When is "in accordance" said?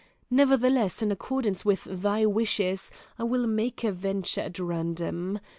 1.03-1.63